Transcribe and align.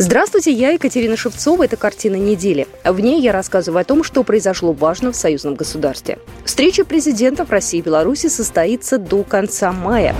Здравствуйте, 0.00 0.52
я 0.52 0.70
Екатерина 0.70 1.16
Шевцова. 1.16 1.64
Это 1.64 1.76
«Картина 1.76 2.14
недели». 2.14 2.68
В 2.84 3.00
ней 3.00 3.20
я 3.20 3.32
рассказываю 3.32 3.80
о 3.80 3.84
том, 3.84 4.04
что 4.04 4.22
произошло 4.22 4.72
важно 4.72 5.10
в 5.10 5.16
союзном 5.16 5.56
государстве. 5.56 6.20
Встреча 6.44 6.84
президентов 6.84 7.50
России 7.50 7.80
и 7.80 7.82
Беларуси 7.82 8.28
состоится 8.28 8.98
до 8.98 9.24
конца 9.24 9.72
мая. 9.72 10.14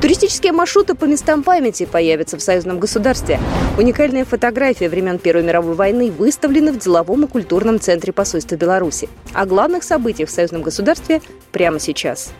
Туристические 0.00 0.52
маршруты 0.52 0.94
по 0.94 1.06
местам 1.06 1.42
памяти 1.42 1.84
появятся 1.84 2.36
в 2.36 2.42
союзном 2.42 2.78
государстве. 2.78 3.40
Уникальные 3.76 4.24
фотографии 4.24 4.84
времен 4.84 5.18
Первой 5.18 5.42
мировой 5.42 5.74
войны 5.74 6.12
выставлены 6.12 6.70
в 6.70 6.78
деловом 6.78 7.24
и 7.24 7.26
культурном 7.26 7.80
центре 7.80 8.12
посольства 8.12 8.54
Беларуси. 8.54 9.08
О 9.32 9.46
главных 9.46 9.82
событиях 9.82 10.28
в 10.28 10.32
союзном 10.32 10.62
государстве 10.62 11.20
прямо 11.50 11.80
сейчас. 11.80 12.30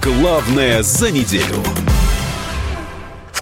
Главное 0.00 0.82
за 0.82 1.10
неделю. 1.10 1.91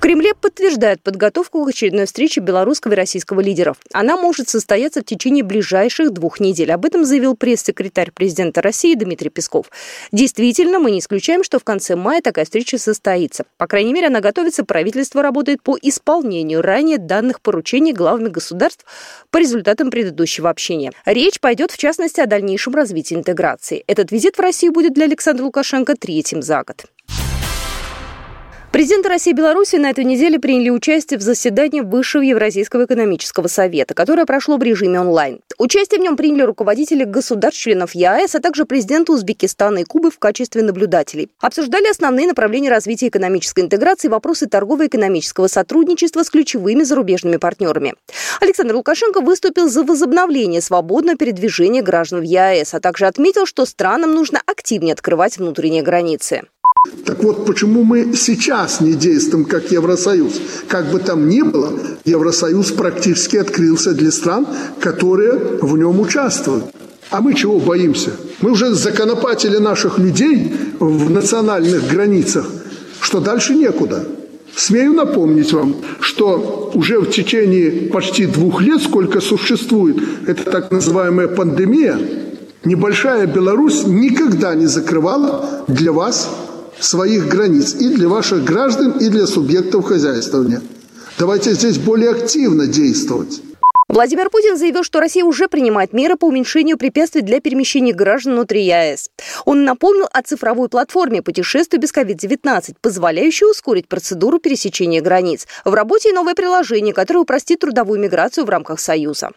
В 0.00 0.02
Кремле 0.02 0.32
подтверждают 0.32 1.02
подготовку 1.02 1.62
к 1.62 1.68
очередной 1.68 2.06
встрече 2.06 2.40
белорусского 2.40 2.94
и 2.94 2.96
российского 2.96 3.40
лидеров. 3.40 3.76
Она 3.92 4.16
может 4.16 4.48
состояться 4.48 5.02
в 5.02 5.04
течение 5.04 5.44
ближайших 5.44 6.14
двух 6.14 6.40
недель. 6.40 6.72
Об 6.72 6.86
этом 6.86 7.04
заявил 7.04 7.36
пресс-секретарь 7.36 8.10
президента 8.10 8.62
России 8.62 8.94
Дмитрий 8.94 9.28
Песков. 9.28 9.66
Действительно, 10.10 10.78
мы 10.78 10.90
не 10.90 11.00
исключаем, 11.00 11.44
что 11.44 11.58
в 11.58 11.64
конце 11.64 11.96
мая 11.96 12.22
такая 12.22 12.46
встреча 12.46 12.78
состоится. 12.78 13.44
По 13.58 13.66
крайней 13.66 13.92
мере, 13.92 14.06
она 14.06 14.20
готовится, 14.20 14.64
правительство 14.64 15.20
работает 15.20 15.62
по 15.62 15.76
исполнению 15.82 16.62
ранее 16.62 16.96
данных 16.96 17.42
поручений 17.42 17.92
главами 17.92 18.28
государств 18.28 18.86
по 19.30 19.36
результатам 19.36 19.90
предыдущего 19.90 20.48
общения. 20.48 20.92
Речь 21.04 21.40
пойдет, 21.40 21.72
в 21.72 21.76
частности, 21.76 22.20
о 22.22 22.26
дальнейшем 22.26 22.74
развитии 22.74 23.16
интеграции. 23.16 23.84
Этот 23.86 24.12
визит 24.12 24.38
в 24.38 24.40
Россию 24.40 24.72
будет 24.72 24.94
для 24.94 25.04
Александра 25.04 25.44
Лукашенко 25.44 25.94
третьим 25.94 26.40
за 26.40 26.62
год. 26.62 26.86
Президенты 28.72 29.08
России 29.08 29.32
и 29.32 29.34
Беларуси 29.34 29.74
на 29.76 29.90
этой 29.90 30.04
неделе 30.04 30.38
приняли 30.38 30.70
участие 30.70 31.18
в 31.18 31.22
заседании 31.22 31.80
Высшего 31.80 32.22
Евразийского 32.22 32.84
экономического 32.84 33.48
совета, 33.48 33.94
которое 33.94 34.26
прошло 34.26 34.58
в 34.58 34.62
режиме 34.62 35.00
онлайн. 35.00 35.40
Участие 35.58 35.98
в 35.98 36.04
нем 36.04 36.16
приняли 36.16 36.42
руководители 36.42 37.02
государств-членов 37.02 37.96
ЕАЭС, 37.96 38.36
а 38.36 38.40
также 38.40 38.66
президенты 38.66 39.10
Узбекистана 39.10 39.78
и 39.78 39.84
Кубы 39.84 40.12
в 40.12 40.20
качестве 40.20 40.62
наблюдателей. 40.62 41.30
Обсуждали 41.40 41.90
основные 41.90 42.28
направления 42.28 42.70
развития 42.70 43.08
экономической 43.08 43.64
интеграции 43.64 44.06
и 44.06 44.10
вопросы 44.10 44.46
торгово-экономического 44.46 45.48
сотрудничества 45.48 46.22
с 46.22 46.30
ключевыми 46.30 46.84
зарубежными 46.84 47.38
партнерами. 47.38 47.94
Александр 48.40 48.76
Лукашенко 48.76 49.20
выступил 49.20 49.68
за 49.68 49.82
возобновление 49.82 50.60
свободного 50.60 51.18
передвижения 51.18 51.82
граждан 51.82 52.20
в 52.20 52.24
ЕАЭС, 52.24 52.74
а 52.74 52.80
также 52.80 53.06
отметил, 53.06 53.46
что 53.46 53.66
странам 53.66 54.14
нужно 54.14 54.40
активнее 54.46 54.92
открывать 54.92 55.38
внутренние 55.38 55.82
границы. 55.82 56.42
Так 57.04 57.22
вот, 57.22 57.44
почему 57.44 57.84
мы 57.84 58.14
сейчас 58.14 58.80
не 58.80 58.94
действуем 58.94 59.44
как 59.44 59.70
Евросоюз? 59.70 60.40
Как 60.66 60.90
бы 60.90 60.98
там 60.98 61.28
ни 61.28 61.42
было, 61.42 61.78
Евросоюз 62.06 62.72
практически 62.72 63.36
открылся 63.36 63.92
для 63.92 64.10
стран, 64.10 64.46
которые 64.80 65.58
в 65.60 65.76
нем 65.76 66.00
участвуют. 66.00 66.64
А 67.10 67.20
мы 67.20 67.34
чего 67.34 67.58
боимся? 67.58 68.12
Мы 68.40 68.52
уже 68.52 68.72
законопатили 68.72 69.58
наших 69.58 69.98
людей 69.98 70.54
в 70.78 71.10
национальных 71.10 71.86
границах, 71.86 72.46
что 73.00 73.20
дальше 73.20 73.54
некуда. 73.54 74.06
Смею 74.56 74.94
напомнить 74.94 75.52
вам, 75.52 75.76
что 76.00 76.70
уже 76.72 76.98
в 76.98 77.10
течение 77.10 77.90
почти 77.90 78.24
двух 78.24 78.62
лет, 78.62 78.80
сколько 78.80 79.20
существует 79.20 79.98
эта 80.26 80.50
так 80.50 80.70
называемая 80.70 81.28
пандемия, 81.28 81.98
небольшая 82.64 83.26
Беларусь 83.26 83.84
никогда 83.86 84.54
не 84.54 84.66
закрывала 84.66 85.64
для 85.68 85.92
вас 85.92 86.28
своих 86.80 87.28
границ 87.28 87.74
и 87.74 87.88
для 87.88 88.08
ваших 88.08 88.44
граждан, 88.44 88.92
и 88.98 89.08
для 89.08 89.26
субъектов 89.26 89.84
хозяйствования. 89.84 90.62
Давайте 91.18 91.52
здесь 91.52 91.78
более 91.78 92.10
активно 92.10 92.66
действовать. 92.66 93.42
Владимир 93.90 94.30
Путин 94.30 94.56
заявил, 94.56 94.84
что 94.84 95.00
Россия 95.00 95.24
уже 95.24 95.48
принимает 95.48 95.92
меры 95.92 96.14
по 96.14 96.26
уменьшению 96.26 96.78
препятствий 96.78 97.22
для 97.22 97.40
перемещения 97.40 97.92
граждан 97.92 98.34
внутри 98.34 98.62
ЕАЭС. 98.62 99.10
Он 99.46 99.64
напомнил 99.64 100.06
о 100.12 100.22
цифровой 100.22 100.68
платформе 100.68 101.22
путешествий 101.22 101.80
без 101.80 101.92
COVID-19, 101.92 102.76
позволяющей 102.80 103.50
ускорить 103.50 103.88
процедуру 103.88 104.38
пересечения 104.38 105.02
границ. 105.02 105.48
В 105.64 105.74
работе 105.74 106.10
и 106.10 106.12
новое 106.12 106.36
приложение, 106.36 106.94
которое 106.94 107.20
упростит 107.20 107.58
трудовую 107.58 107.98
миграцию 107.98 108.44
в 108.44 108.48
рамках 108.48 108.78
Союза. 108.78 109.30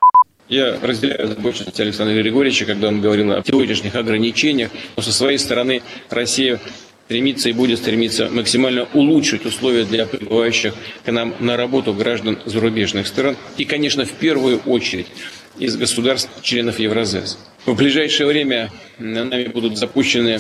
Я 0.50 0.78
разделяю 0.84 1.24
озабоченность 1.24 1.80
Александра 1.80 2.14
Григорьевича, 2.14 2.66
когда 2.66 2.90
он 2.90 3.02
говорил 3.02 3.32
о 3.32 3.44
сегодняшних 3.44 3.96
ограничениях. 3.96 4.70
Но 4.96 5.02
со 5.02 5.12
своей 5.12 5.40
стороны 5.40 5.82
Россия 6.12 6.60
стремится 7.06 7.50
и 7.50 7.54
будет 7.54 7.80
стремиться 7.80 8.30
максимально 8.30 8.88
улучшить 8.94 9.46
условия 9.46 9.84
для 9.84 10.06
прибывающих 10.06 10.74
к 11.04 11.12
нам 11.12 11.36
на 11.40 11.58
работу 11.58 11.94
граждан 11.94 12.40
зарубежных 12.46 13.08
стран 13.08 13.36
и, 13.58 13.66
конечно, 13.66 14.06
в 14.06 14.12
первую 14.12 14.60
очередь 14.60 15.08
из 15.60 15.76
государств, 15.78 16.30
членов 16.42 16.80
Евразес. 16.80 17.38
В 17.66 17.76
ближайшее 17.76 18.28
время 18.28 18.72
нами 18.98 19.46
будут 19.46 19.78
запущены 19.78 20.40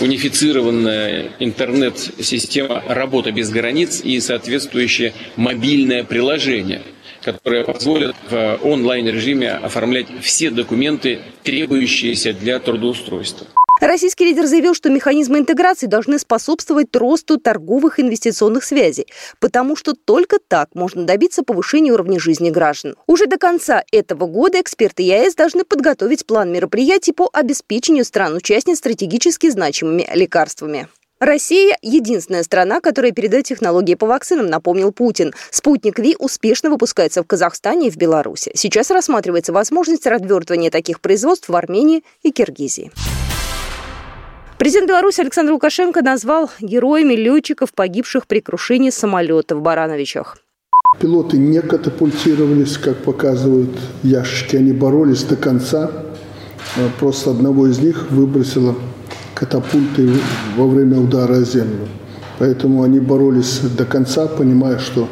унифицированная 0.00 1.32
интернет-система 1.38 2.82
«Работа 2.88 3.30
без 3.30 3.50
границ» 3.50 4.00
и 4.02 4.18
соответствующее 4.20 5.12
мобильное 5.36 6.02
приложение, 6.02 6.82
которое 7.22 7.64
позволит 7.64 8.16
в 8.28 8.58
онлайн-режиме 8.62 9.50
оформлять 9.50 10.06
все 10.22 10.50
документы, 10.50 11.20
требующиеся 11.42 12.32
для 12.32 12.58
трудоустройства. 12.58 13.46
Российский 13.80 14.24
лидер 14.24 14.46
заявил, 14.46 14.72
что 14.72 14.88
механизмы 14.88 15.38
интеграции 15.38 15.86
должны 15.86 16.20
способствовать 16.20 16.94
росту 16.94 17.38
торговых 17.38 17.98
инвестиционных 17.98 18.62
связей, 18.62 19.08
потому 19.40 19.74
что 19.74 19.94
только 19.94 20.38
так 20.38 20.68
можно 20.74 21.04
добиться 21.04 21.42
повышения 21.42 21.90
уровня 21.90 22.20
жизни 22.20 22.50
граждан. 22.50 22.94
Уже 23.08 23.26
до 23.26 23.36
конца 23.36 23.82
этого 23.90 24.26
года 24.26 24.60
эксперты 24.60 25.02
ЕАЭС 25.02 25.34
должны 25.34 25.64
подготовить 25.64 26.24
план 26.24 26.52
мероприятий 26.52 27.12
по 27.12 27.28
обеспечению 27.32 28.04
стран-участниц 28.04 28.78
стратегически 28.78 29.50
значимыми 29.50 30.08
лекарствами. 30.14 30.88
Россия– 31.18 31.76
единственная 31.82 32.42
страна, 32.42 32.80
которая 32.80 33.10
передает 33.10 33.46
технологии 33.46 33.94
по 33.94 34.06
вакцинам, 34.06 34.46
напомнил 34.46 34.92
Путин. 34.92 35.32
Спутник 35.50 35.98
Ви 35.98 36.14
успешно 36.18 36.70
выпускается 36.70 37.22
в 37.22 37.26
Казахстане 37.26 37.88
и 37.88 37.90
в 37.90 37.96
Беларуси. 37.96 38.52
Сейчас 38.54 38.90
рассматривается 38.90 39.52
возможность 39.52 40.06
развертывания 40.06 40.70
таких 40.70 41.00
производств 41.00 41.48
в 41.48 41.56
Армении 41.56 42.04
и 42.22 42.30
Киргизии. 42.30 42.92
Президент 44.56 44.88
Беларуси 44.88 45.20
Александр 45.20 45.52
Лукашенко 45.52 46.00
назвал 46.02 46.48
героями 46.60 47.14
летчиков, 47.14 47.72
погибших 47.74 48.26
при 48.28 48.40
крушении 48.40 48.90
самолета 48.90 49.56
в 49.56 49.62
Барановичах. 49.62 50.38
Пилоты 51.00 51.38
не 51.38 51.60
катапультировались, 51.60 52.78
как 52.78 52.98
показывают 52.98 53.70
ящики. 54.04 54.54
Они 54.54 54.72
боролись 54.72 55.24
до 55.24 55.34
конца. 55.34 55.90
Просто 57.00 57.30
одного 57.30 57.66
из 57.66 57.80
них 57.80 58.10
выбросило 58.10 58.76
катапультой 59.34 60.10
во 60.56 60.68
время 60.68 61.00
удара 61.00 61.34
о 61.34 61.42
землю. 61.42 61.88
Поэтому 62.38 62.84
они 62.84 63.00
боролись 63.00 63.58
до 63.58 63.84
конца, 63.84 64.28
понимая, 64.28 64.78
что 64.78 65.08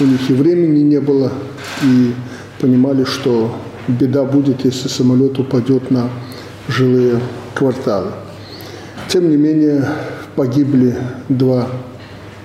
у 0.00 0.04
них 0.04 0.28
и 0.30 0.32
времени 0.32 0.80
не 0.80 1.00
было, 1.00 1.32
и 1.84 2.12
понимали, 2.60 3.04
что 3.04 3.54
беда 3.86 4.24
будет, 4.24 4.64
если 4.64 4.88
самолет 4.88 5.38
упадет 5.38 5.92
на 5.92 6.10
жилые 6.68 7.20
кварталы. 7.54 8.10
Тем 9.10 9.28
не 9.28 9.36
менее, 9.36 9.84
погибли 10.36 10.94
два 11.28 11.68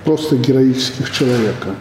просто 0.04 0.36
героических 0.36 1.12
человека. 1.12 1.76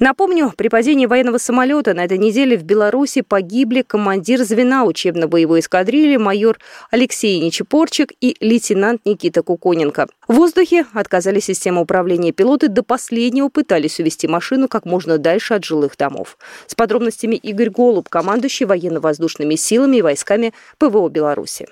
Напомню, 0.00 0.50
при 0.56 0.68
падении 0.68 1.04
военного 1.04 1.36
самолета 1.36 1.92
на 1.92 2.06
этой 2.06 2.16
неделе 2.16 2.56
в 2.56 2.64
Беларуси 2.64 3.20
погибли 3.20 3.82
командир 3.82 4.42
звена 4.42 4.84
учебно-боевой 4.84 5.60
эскадрильи 5.60 6.16
майор 6.16 6.58
Алексей 6.90 7.38
Нечепорчик 7.38 8.12
и 8.22 8.34
лейтенант 8.40 9.02
Никита 9.04 9.42
Куконенко. 9.42 10.08
В 10.26 10.34
воздухе 10.36 10.86
отказали 10.94 11.38
системы 11.38 11.82
управления 11.82 12.32
пилоты, 12.32 12.68
до 12.68 12.82
последнего 12.82 13.50
пытались 13.50 14.00
увести 14.00 14.26
машину 14.26 14.68
как 14.68 14.86
можно 14.86 15.18
дальше 15.18 15.52
от 15.52 15.64
жилых 15.64 15.98
домов. 15.98 16.38
С 16.66 16.74
подробностями 16.74 17.36
Игорь 17.36 17.68
Голуб, 17.68 18.08
командующий 18.08 18.64
военно-воздушными 18.64 19.54
силами 19.54 19.98
и 19.98 20.02
войсками 20.02 20.54
ПВО 20.78 21.10
Беларуси. 21.10 21.66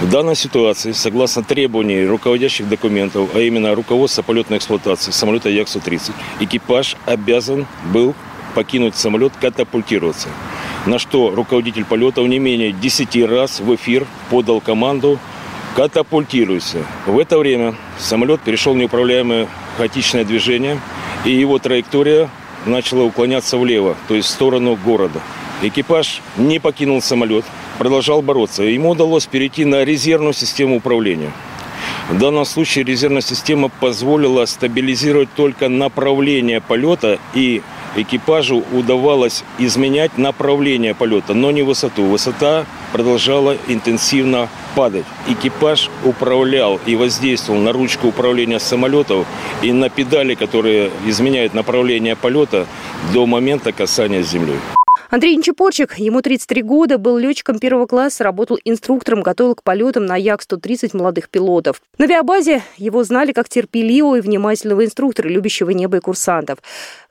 В 0.00 0.08
данной 0.08 0.34
ситуации, 0.34 0.92
согласно 0.92 1.42
требований 1.42 2.06
руководящих 2.06 2.66
документов, 2.66 3.28
а 3.34 3.40
именно 3.40 3.74
руководства 3.74 4.22
полетной 4.22 4.56
эксплуатации 4.56 5.10
самолета 5.10 5.50
Як-130, 5.50 6.12
экипаж 6.40 6.96
обязан 7.04 7.66
был 7.92 8.14
покинуть 8.54 8.96
самолет, 8.96 9.34
катапультироваться. 9.38 10.28
На 10.86 10.98
что 10.98 11.34
руководитель 11.34 11.84
полетов 11.84 12.26
не 12.28 12.38
менее 12.38 12.72
10 12.72 13.24
раз 13.28 13.60
в 13.60 13.74
эфир 13.74 14.06
подал 14.30 14.62
команду 14.62 15.18
«Катапультируйся». 15.76 16.78
В 17.06 17.18
это 17.18 17.38
время 17.38 17.74
самолет 17.98 18.40
перешел 18.40 18.72
в 18.72 18.78
неуправляемое 18.78 19.48
хаотичное 19.76 20.24
движение, 20.24 20.80
и 21.26 21.30
его 21.30 21.58
траектория 21.58 22.30
начала 22.64 23.02
уклоняться 23.02 23.58
влево, 23.58 23.96
то 24.08 24.14
есть 24.14 24.28
в 24.28 24.32
сторону 24.32 24.78
города. 24.82 25.20
Экипаж 25.60 26.22
не 26.38 26.58
покинул 26.58 27.02
самолет, 27.02 27.44
продолжал 27.80 28.20
бороться. 28.20 28.62
Ему 28.62 28.90
удалось 28.90 29.24
перейти 29.24 29.64
на 29.64 29.84
резервную 29.84 30.34
систему 30.34 30.76
управления. 30.76 31.32
В 32.10 32.18
данном 32.18 32.44
случае 32.44 32.84
резервная 32.84 33.22
система 33.22 33.70
позволила 33.70 34.44
стабилизировать 34.44 35.30
только 35.34 35.70
направление 35.70 36.60
полета 36.60 37.18
и 37.32 37.62
экипажу 37.96 38.64
удавалось 38.74 39.44
изменять 39.58 40.18
направление 40.18 40.94
полета, 40.94 41.32
но 41.32 41.50
не 41.52 41.62
высоту. 41.62 42.04
Высота 42.04 42.66
продолжала 42.92 43.56
интенсивно 43.66 44.50
падать. 44.74 45.06
Экипаж 45.26 45.88
управлял 46.04 46.78
и 46.84 46.96
воздействовал 46.96 47.60
на 47.60 47.72
ручку 47.72 48.08
управления 48.08 48.60
самолетов 48.60 49.26
и 49.62 49.72
на 49.72 49.88
педали, 49.88 50.34
которые 50.34 50.90
изменяют 51.06 51.54
направление 51.54 52.14
полета 52.14 52.66
до 53.14 53.24
момента 53.24 53.72
касания 53.72 54.20
землей. 54.20 54.58
Андрей 55.10 55.34
Нечепорчик, 55.34 55.98
ему 55.98 56.22
33 56.22 56.62
года, 56.62 56.96
был 56.96 57.18
летчиком 57.18 57.58
первого 57.58 57.86
класса, 57.86 58.22
работал 58.22 58.60
инструктором, 58.64 59.22
готовил 59.22 59.56
к 59.56 59.64
полетам 59.64 60.06
на 60.06 60.14
Як-130 60.14 60.96
молодых 60.96 61.30
пилотов. 61.30 61.82
На 61.98 62.04
авиабазе 62.04 62.62
его 62.76 63.02
знали 63.02 63.32
как 63.32 63.48
терпеливого 63.48 64.18
и 64.18 64.20
внимательного 64.20 64.84
инструктора, 64.84 65.28
любящего 65.28 65.70
небо 65.70 65.96
и 65.96 66.00
курсантов. 66.00 66.58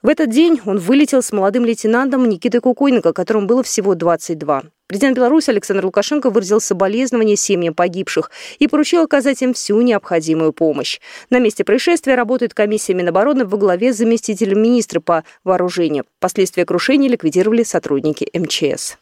В 0.00 0.08
этот 0.08 0.30
день 0.30 0.62
он 0.64 0.78
вылетел 0.78 1.22
с 1.22 1.30
молодым 1.30 1.66
лейтенантом 1.66 2.26
Никитой 2.26 2.62
Кукойенко, 2.62 3.12
которому 3.12 3.46
было 3.46 3.62
всего 3.62 3.94
22. 3.94 4.62
Президент 4.90 5.16
Беларуси 5.16 5.50
Александр 5.50 5.84
Лукашенко 5.84 6.30
выразил 6.30 6.60
соболезнования 6.60 7.36
семьям 7.36 7.74
погибших 7.74 8.32
и 8.58 8.66
поручил 8.66 9.04
оказать 9.04 9.40
им 9.40 9.54
всю 9.54 9.80
необходимую 9.82 10.52
помощь. 10.52 10.98
На 11.30 11.38
месте 11.38 11.62
происшествия 11.62 12.16
работает 12.16 12.54
комиссия 12.54 12.94
Минобороны 12.94 13.44
во 13.44 13.56
главе 13.56 13.92
с 13.92 13.98
заместителем 13.98 14.60
министра 14.60 14.98
по 14.98 15.22
вооружению. 15.44 16.06
Последствия 16.18 16.64
крушения 16.64 17.08
ликвидировали 17.08 17.62
сотрудники 17.62 18.28
МЧС. 18.36 18.96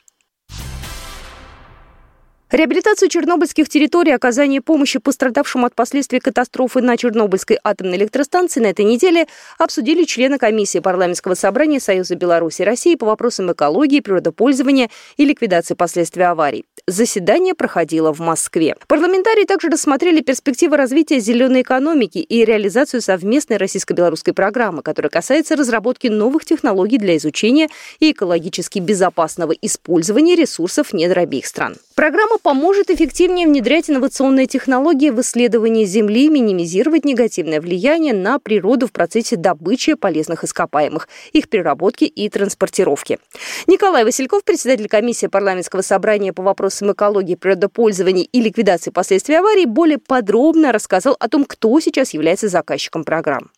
Реабилитацию 2.51 3.11
чернобыльских 3.11 3.69
территорий, 3.69 4.13
оказание 4.13 4.63
помощи 4.63 4.99
пострадавшим 4.99 5.67
от 5.67 5.75
последствий 5.75 6.19
катастрофы 6.19 6.81
на 6.81 6.97
Чернобыльской 6.97 7.59
атомной 7.63 7.99
электростанции 7.99 8.61
на 8.61 8.69
этой 8.69 8.87
неделе 8.87 9.27
обсудили 9.59 10.05
члены 10.05 10.39
комиссии 10.39 10.79
парламентского 10.79 11.35
собрания 11.35 11.79
Союза 11.79 12.15
Беларуси 12.15 12.63
и 12.63 12.65
России 12.65 12.95
по 12.95 13.05
вопросам 13.05 13.53
экологии, 13.53 14.01
природопользования 14.01 14.89
и 15.19 15.27
ликвидации 15.27 15.75
последствий 15.75 16.23
аварий. 16.23 16.65
Заседание 16.87 17.53
проходило 17.53 18.15
в 18.15 18.21
Москве. 18.21 18.77
Парламентарии 18.87 19.45
также 19.45 19.69
рассмотрели 19.69 20.23
перспективы 20.23 20.79
развития 20.79 21.21
зеленой 21.21 21.61
экономики 21.61 22.17
и 22.17 22.47
реализацию 22.47 23.03
совместной 23.03 23.59
российско-белорусской 23.59 24.33
программы, 24.33 24.81
которая 24.81 25.11
касается 25.11 25.55
разработки 25.55 26.07
новых 26.07 26.47
технологий 26.47 26.97
для 26.97 27.19
изучения 27.19 27.69
и 28.01 28.13
экологически 28.13 28.79
безопасного 28.79 29.53
использования 29.53 30.35
ресурсов 30.35 30.95
недр 30.95 31.19
обеих 31.19 31.45
стран. 31.45 31.77
Программа 31.99 32.39
поможет 32.39 32.91
эффективнее 32.91 33.49
внедрять 33.49 33.91
инновационные 33.91 34.47
технологии 34.47 35.11
в 35.11 35.21
исследовании 35.21 35.85
Земли, 35.85 36.29
минимизировать 36.29 37.05
негативное 37.05 37.61
влияние 37.61 38.15
на 38.15 38.39
природу 38.39 38.87
в 38.87 38.93
процессе 38.93 39.35
добычи 39.35 39.95
полезных 39.95 40.45
ископаемых, 40.45 41.09
их 41.33 41.49
переработки 41.49 42.05
и 42.05 42.29
транспортировки. 42.29 43.19
Николай 43.67 44.05
Васильков, 44.05 44.45
председатель 44.45 44.87
комиссии 44.87 45.27
парламентского 45.27 45.83
собрания 45.83 46.33
по 46.33 46.45
вопросам 46.45 46.93
экологии, 46.93 47.35
природопользования 47.35 48.29
и 48.31 48.41
ликвидации 48.41 48.91
последствий 48.91 49.35
аварии, 49.35 49.65
более 49.65 49.99
подробно 49.99 50.71
рассказал 50.71 51.17
о 51.19 51.29
том, 51.29 51.45
кто 51.45 51.81
сейчас 51.81 52.15
является 52.15 52.49
заказчиком 52.49 53.03
программ. 53.03 53.51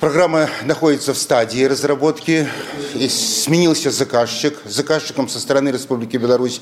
Программа 0.00 0.48
находится 0.64 1.12
в 1.12 1.18
стадии 1.18 1.64
разработки. 1.64 2.48
И 2.94 3.08
сменился 3.08 3.90
заказчик. 3.90 4.56
Заказчиком 4.64 5.28
со 5.28 5.38
стороны 5.38 5.70
Республики 5.70 6.16
Беларусь 6.16 6.60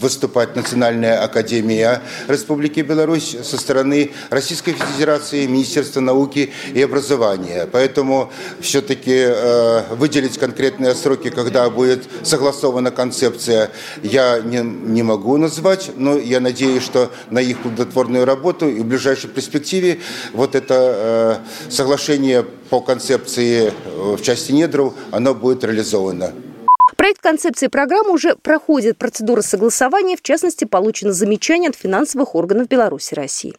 выступать 0.00 0.56
Национальная 0.56 1.22
академия 1.22 2.02
Республики 2.28 2.80
Беларусь 2.80 3.36
со 3.42 3.58
стороны 3.58 4.12
Российской 4.30 4.72
Федерации, 4.72 5.46
Министерства 5.46 6.00
науки 6.00 6.52
и 6.72 6.82
образования. 6.82 7.68
Поэтому 7.70 8.32
все-таки 8.60 9.14
э, 9.14 9.82
выделить 9.94 10.38
конкретные 10.38 10.94
сроки, 10.94 11.30
когда 11.30 11.68
будет 11.70 12.04
согласована 12.22 12.90
концепция, 12.90 13.70
я 14.02 14.40
не, 14.40 14.60
не 14.60 15.02
могу 15.02 15.36
назвать, 15.36 15.90
но 15.96 16.16
я 16.16 16.40
надеюсь, 16.40 16.82
что 16.82 17.10
на 17.30 17.40
их 17.40 17.58
плодотворную 17.58 18.24
работу 18.24 18.68
и 18.68 18.80
в 18.80 18.84
ближайшей 18.84 19.30
перспективе 19.30 20.00
вот 20.32 20.54
это 20.54 21.40
э, 21.68 21.70
соглашение 21.70 22.44
по 22.70 22.80
концепции 22.80 23.72
э, 23.84 24.16
в 24.16 24.22
части 24.22 24.52
недров, 24.52 24.94
оно 25.10 25.34
будет 25.34 25.64
реализовано. 25.64 26.32
Проект 26.98 27.22
концепции 27.22 27.68
программы 27.68 28.10
уже 28.10 28.34
проходит 28.34 28.98
процедуру 28.98 29.40
согласования, 29.40 30.16
в 30.16 30.22
частности, 30.22 30.64
получено 30.64 31.12
замечание 31.12 31.70
от 31.70 31.76
финансовых 31.76 32.34
органов 32.34 32.66
Беларуси 32.66 33.14
и 33.14 33.16
России. 33.16 33.54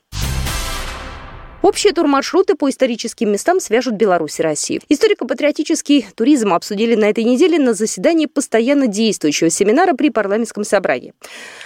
Общие 1.61 1.91
турмаршруты 1.91 2.55
по 2.55 2.69
историческим 2.69 3.33
местам 3.33 3.59
свяжут 3.59 3.95
Беларусь 3.95 4.39
и 4.39 4.43
Россию. 4.43 4.81
Историко-патриотический 4.87 6.05
туризм 6.15 6.53
обсудили 6.53 6.95
на 6.95 7.09
этой 7.09 7.25
неделе 7.25 7.59
на 7.59 7.73
заседании 7.73 8.27
постоянно 8.27 8.87
действующего 8.87 9.49
семинара 9.49 9.93
при 9.93 10.09
парламентском 10.09 10.63
собрании. 10.63 11.13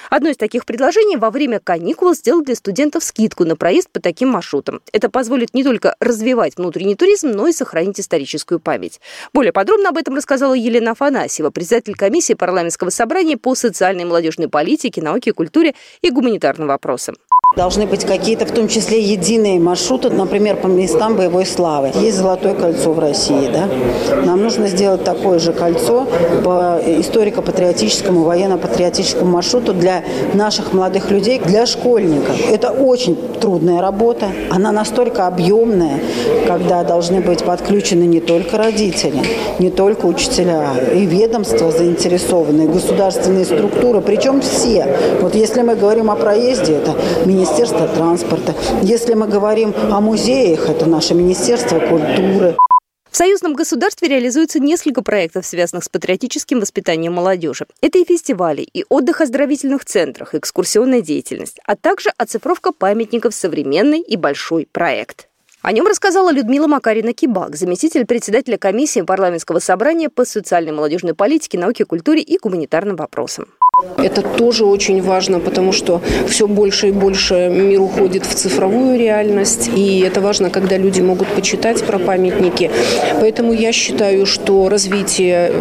Одно 0.10 0.30
из 0.30 0.38
таких 0.38 0.66
предложений 0.66 1.18
во 1.18 1.30
время 1.30 1.60
каникул 1.60 2.16
сделать 2.16 2.45
для 2.45 2.56
студентов 2.56 3.04
скидку 3.04 3.45
на 3.45 3.56
проезд 3.56 3.92
по 3.92 4.00
таким 4.00 4.30
маршрутам. 4.30 4.81
Это 4.92 5.10
позволит 5.10 5.54
не 5.54 5.63
только 5.63 5.95
развивать 6.00 6.57
внутренний 6.57 6.95
туризм, 6.95 7.30
но 7.30 7.48
и 7.48 7.54
сохранить 7.54 8.00
историческую 8.00 8.60
память. 8.60 9.00
Более 9.31 9.54
подробно 9.54 9.90
об 9.90 9.98
этом 9.98 10.16
рассказала 10.16 10.56
Елена 10.56 10.92
Афанасьева, 10.92 11.51
председатель 11.51 11.94
комиссии 11.94 12.34
парламентского 12.34 12.90
собрания 12.90 13.38
по 13.38 13.54
социальной 13.54 14.01
и 14.01 14.06
молодежной 14.06 14.50
политике, 14.50 15.04
науке, 15.04 15.34
культуре 15.34 15.75
и 16.01 16.10
гуманитарным 16.10 16.68
вопросам. 16.68 17.16
Должны 17.56 17.86
быть 17.86 18.04
какие-то, 18.04 18.48
в 18.48 18.51
том 18.51 18.68
числе, 18.68 19.00
единые 19.00 19.60
маршруты, 19.60 20.10
например, 20.10 20.56
по 20.56 20.66
местам 20.66 21.16
боевой 21.16 21.45
славы. 21.45 21.92
Есть 22.01 22.18
Золотое 22.18 22.56
кольцо 22.56 22.92
в 22.92 22.98
России, 22.98 23.48
да? 23.54 23.69
Нам 24.25 24.42
нужно 24.42 24.68
сделать 24.68 25.04
такое 25.04 25.38
же 25.38 25.54
кольцо 25.54 26.07
по 26.44 26.81
историко-патриотическому, 26.84 28.24
военно-патриотическому 28.24 29.30
маршруту 29.30 29.74
для 29.74 30.04
наших 30.34 30.74
молодых 30.74 31.12
людей, 31.12 31.40
для 31.45 31.68
школьников. 31.68 32.35
Это 32.50 32.71
очень 32.71 33.16
трудная 33.40 33.81
работа. 33.81 34.30
Она 34.50 34.71
настолько 34.71 35.28
объемная, 35.28 36.00
когда 36.47 36.83
должны 36.83 37.21
быть 37.21 37.44
подключены 37.44 38.06
не 38.06 38.19
только 38.19 38.57
родители, 38.57 39.21
не 39.59 39.69
только 39.69 40.07
учителя, 40.07 40.69
и 40.92 41.06
ведомства 41.06 41.69
заинтересованные, 41.69 42.68
государственные 42.68 43.45
структуры, 43.45 44.02
причем 44.02 44.42
все. 44.42 44.88
Вот 45.21 45.35
если 45.35 45.62
мы 45.62 45.76
говорим 45.76 46.09
о 46.09 46.16
проезде, 46.16 46.78
это 46.78 46.95
министерство 47.33 47.87
транспорта. 47.87 48.54
Если 48.81 49.13
мы 49.16 49.28
говорим 49.28 49.73
о 49.92 49.99
музеях, 49.99 50.69
это 50.69 50.85
наше 50.85 51.13
Министерство 51.13 51.80
культуры. 51.80 52.56
В 53.09 53.16
союзном 53.16 53.54
государстве 53.54 54.07
реализуется 54.07 54.59
несколько 54.59 55.04
проектов, 55.04 55.45
связанных 55.45 55.83
с 55.83 55.90
патриотическим 55.90 56.59
воспитанием 56.59 57.13
молодежи. 57.13 57.68
Это 57.80 57.99
и 57.99 58.06
фестивали, 58.06 58.61
и 58.61 58.85
отдых 58.90 59.19
в 59.19 59.21
оздоровительных 59.21 59.85
центрах, 59.85 60.33
экскурсионная 60.33 61.02
деятельность, 61.02 61.59
а 61.66 61.75
также 61.75 62.09
оцифровка 62.18 62.71
памятников 62.71 63.35
«Современный 63.35 63.99
и 63.99 64.18
большой 64.18 64.68
проект». 64.71 65.28
О 65.61 65.71
нем 65.71 65.85
рассказала 65.85 66.31
Людмила 66.31 66.68
Макарина-Кибак, 66.68 67.56
заместитель 67.56 68.06
председателя 68.06 68.57
комиссии 68.57 69.02
парламентского 69.02 69.59
собрания 69.59 70.09
по 70.09 70.25
социальной 70.25 70.71
молодежной 70.71 71.13
политике, 71.13 71.59
науке, 71.59 71.85
культуре 71.85 72.21
и 72.21 72.37
гуманитарным 72.37 72.95
вопросам. 72.95 73.45
Это 73.97 74.21
тоже 74.21 74.66
очень 74.66 75.02
важно, 75.02 75.40
потому 75.40 75.71
что 75.71 76.02
все 76.28 76.47
больше 76.47 76.90
и 76.90 76.92
больше 76.92 77.49
мир 77.49 77.81
уходит 77.81 78.25
в 78.25 78.33
цифровую 78.33 78.99
реальность, 78.99 79.69
и 79.75 79.99
это 80.02 80.19
важно, 80.19 80.49
когда 80.49 80.78
люди 80.78 81.02
могут 81.02 81.28
почитать 81.28 81.83
про 81.83 81.99
памятники. 81.99 82.69
Поэтому 83.21 83.54
я 83.54 83.71
считаю, 83.71 84.25
что 84.25 84.68
развитие 84.69 85.52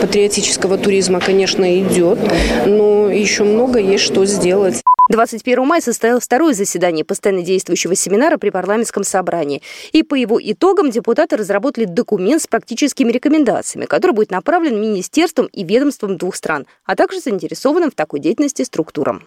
патриотического 0.00 0.78
туризма, 0.78 1.20
конечно, 1.20 1.78
идет, 1.80 2.18
но 2.66 3.10
еще 3.10 3.44
много 3.44 3.80
есть 3.80 4.04
что 4.04 4.26
сделать. 4.26 4.82
21 5.08 5.64
мая 5.64 5.80
состоялось 5.80 6.24
второе 6.24 6.52
заседание 6.52 7.04
постоянно 7.04 7.42
действующего 7.42 7.94
семинара 7.94 8.38
при 8.38 8.50
парламентском 8.50 9.04
собрании. 9.04 9.62
И 9.92 10.02
по 10.02 10.14
его 10.14 10.40
итогам 10.42 10.90
депутаты 10.90 11.36
разработали 11.36 11.84
документ 11.84 12.42
с 12.42 12.46
практическими 12.46 13.12
рекомендациями, 13.12 13.86
который 13.86 14.12
будет 14.12 14.30
направлен 14.30 14.80
министерствам 14.80 15.46
и 15.46 15.64
ведомствам 15.64 16.16
двух 16.16 16.34
стран, 16.34 16.66
а 16.84 16.96
также 16.96 17.20
заинтересованным 17.20 17.90
в 17.90 17.94
такой 17.94 18.20
деятельности 18.20 18.62
структурам. 18.62 19.22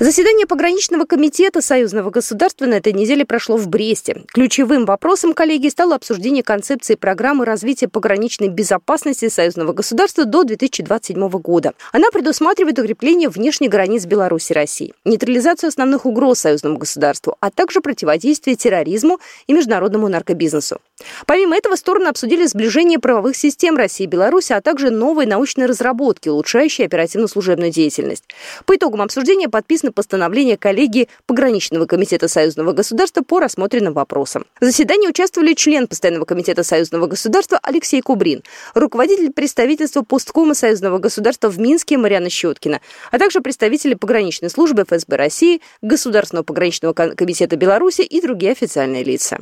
Заседание 0.00 0.46
пограничного 0.46 1.04
комитета 1.04 1.60
Союзного 1.60 2.08
государства 2.08 2.64
на 2.64 2.76
этой 2.76 2.94
неделе 2.94 3.26
прошло 3.26 3.58
в 3.58 3.68
Бресте. 3.68 4.22
Ключевым 4.28 4.86
вопросом 4.86 5.34
коллеги 5.34 5.68
стало 5.68 5.94
обсуждение 5.94 6.42
концепции 6.42 6.94
программы 6.94 7.44
развития 7.44 7.86
пограничной 7.86 8.48
безопасности 8.48 9.28
Союзного 9.28 9.74
государства 9.74 10.24
до 10.24 10.44
2027 10.44 11.28
года. 11.28 11.74
Она 11.92 12.10
предусматривает 12.10 12.78
укрепление 12.78 13.28
внешних 13.28 13.68
границ 13.68 14.06
Беларуси 14.06 14.52
и 14.52 14.54
России, 14.54 14.94
нейтрализацию 15.04 15.68
основных 15.68 16.06
угроз 16.06 16.38
Союзному 16.38 16.78
государству, 16.78 17.36
а 17.40 17.50
также 17.50 17.82
противодействие 17.82 18.56
терроризму 18.56 19.20
и 19.48 19.52
международному 19.52 20.08
наркобизнесу. 20.08 20.80
Помимо 21.26 21.54
этого, 21.58 21.76
стороны 21.76 22.08
обсудили 22.08 22.46
сближение 22.46 22.98
правовых 22.98 23.36
систем 23.36 23.76
России 23.76 24.04
и 24.04 24.06
Беларуси, 24.06 24.54
а 24.54 24.62
также 24.62 24.88
новые 24.88 25.28
научные 25.28 25.66
разработки, 25.66 26.30
улучшающие 26.30 26.86
оперативно-служебную 26.86 27.70
деятельность. 27.70 28.24
По 28.64 28.76
итогам 28.76 29.02
обсуждения 29.02 29.50
подписано 29.50 29.89
на 29.90 29.92
постановление 29.92 30.56
коллегии 30.56 31.08
Пограничного 31.26 31.86
комитета 31.86 32.28
Союзного 32.28 32.72
государства 32.72 33.22
по 33.22 33.40
рассмотренным 33.40 33.92
вопросам. 33.92 34.46
В 34.60 34.64
заседании 34.64 35.08
участвовали 35.08 35.54
член 35.54 35.88
Постоянного 35.88 36.24
комитета 36.24 36.62
Союзного 36.62 37.06
государства 37.08 37.58
Алексей 37.60 38.00
Кубрин, 38.00 38.42
руководитель 38.74 39.32
представительства 39.32 40.02
Посткома 40.02 40.54
Союзного 40.54 40.98
государства 40.98 41.48
в 41.48 41.58
Минске 41.58 41.98
Марьяна 41.98 42.30
Щеткина, 42.30 42.80
а 43.10 43.18
также 43.18 43.40
представители 43.40 43.94
пограничной 43.94 44.50
службы 44.50 44.84
ФСБ 44.84 45.16
России, 45.16 45.60
Государственного 45.82 46.44
пограничного 46.44 46.92
комитета 46.92 47.56
Беларуси 47.56 48.02
и 48.02 48.20
другие 48.20 48.52
официальные 48.52 49.02
лица. 49.02 49.38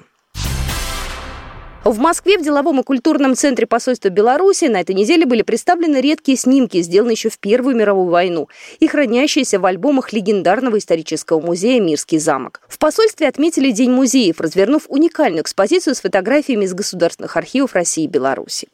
В 1.89 2.01
Москве 2.01 2.37
в 2.37 2.43
деловом 2.43 2.81
и 2.81 2.83
культурном 2.83 3.35
центре 3.35 3.67
посольства 3.67 4.11
Беларуси 4.11 4.67
на 4.67 4.83
этой 4.83 4.95
неделе 4.95 5.25
были 5.25 5.41
представлены 5.41 6.03
редкие 6.03 6.37
снимки, 6.37 6.83
сделанные 6.83 7.15
еще 7.15 7.31
в 7.31 7.39
Первую 7.39 7.75
мировую 7.77 8.11
войну 8.11 8.51
и 8.79 8.87
хранящиеся 8.87 9.59
в 9.59 9.65
альбомах 9.65 10.13
легендарного 10.13 10.77
исторического 10.77 11.41
музея 11.41 11.81
«Мирский 11.81 12.19
замок». 12.19 12.61
В 12.69 12.79
посольстве 12.79 13.27
отметили 13.27 13.71
День 13.71 13.91
музеев, 13.91 14.39
развернув 14.39 14.83
уникальную 14.89 15.41
экспозицию 15.41 15.95
с 15.95 16.03
фотографиями 16.03 16.67
из 16.67 16.75
государственных 16.75 17.39
архивов 17.39 17.73
России 17.73 18.05
и 18.05 18.09
Беларуси. 18.09 18.69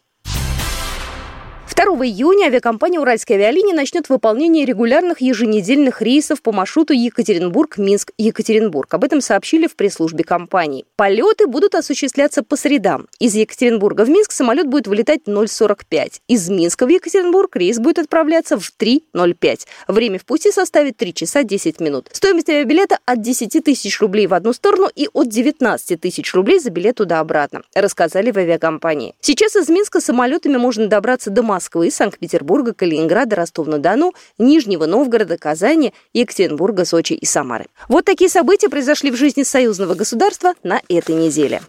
2 1.75 1.83
июня 2.05 2.45
авиакомпания 2.45 3.01
«Уральские 3.01 3.37
авиалинии» 3.37 3.73
начнет 3.73 4.07
выполнение 4.07 4.65
регулярных 4.65 5.19
еженедельных 5.19 6.01
рейсов 6.01 6.41
по 6.41 6.53
маршруту 6.53 6.93
Екатеринбург-Минск-Екатеринбург. 6.93 8.93
Об 8.93 9.03
этом 9.03 9.19
сообщили 9.19 9.67
в 9.67 9.75
пресс-службе 9.75 10.23
компании. 10.23 10.85
Полеты 10.95 11.47
будут 11.47 11.75
осуществляться 11.75 12.43
по 12.43 12.55
средам. 12.55 13.07
Из 13.19 13.35
Екатеринбурга 13.35 14.05
в 14.05 14.09
Минск 14.09 14.31
самолет 14.31 14.67
будет 14.67 14.87
вылетать 14.87 15.23
0,45. 15.27 16.21
Из 16.29 16.49
Минска 16.49 16.85
в 16.85 16.89
Екатеринбург 16.89 17.53
рейс 17.57 17.77
будет 17.77 17.99
отправляться 17.99 18.57
в 18.57 18.71
3.05. 18.79 19.67
Время 19.89 20.17
в 20.17 20.23
пути 20.23 20.53
составит 20.53 20.95
3 20.95 21.13
часа 21.13 21.43
10 21.43 21.81
минут. 21.81 22.07
Стоимость 22.13 22.49
авиабилета 22.49 22.99
от 23.05 23.21
10 23.21 23.65
тысяч 23.65 23.99
рублей 23.99 24.27
в 24.27 24.33
одну 24.33 24.53
сторону 24.53 24.89
и 24.95 25.09
от 25.11 25.27
19 25.27 25.99
тысяч 25.99 26.33
рублей 26.33 26.59
за 26.59 26.69
билет 26.69 26.95
туда-обратно, 26.95 27.63
рассказали 27.75 28.31
в 28.31 28.37
авиакомпании. 28.37 29.13
Сейчас 29.19 29.57
из 29.57 29.67
Минска 29.67 29.99
самолетами 29.99 30.55
можно 30.55 30.87
добраться 30.87 31.31
до 31.31 31.43
Москвы 31.43 31.64
Москвы, 31.65 31.89
Санкт-Петербурга, 31.89 32.73
Калининграда, 32.73 33.35
Ростова-на-Дону, 33.35 34.13
Нижнего 34.37 34.85
Новгорода, 34.85 35.35
Казани, 35.39 35.93
Екатеринбурга, 36.13 36.85
Сочи 36.85 37.13
и 37.13 37.25
Самары. 37.25 37.65
Вот 37.89 38.05
такие 38.05 38.29
события 38.29 38.69
произошли 38.69 39.09
в 39.09 39.15
жизни 39.15 39.41
союзного 39.41 39.95
государства 39.95 40.53
на 40.61 40.79
этой 40.89 41.15
неделе. 41.15 41.61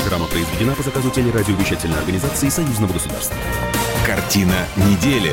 Программа 0.00 0.26
произведена 0.26 0.74
по 0.74 0.82
заказу 0.82 1.10
телерадиовещательной 1.10 1.98
организации 1.98 2.48
Союзного 2.48 2.92
государства. 2.92 3.36
Картина 4.04 4.66
недели. 4.76 5.30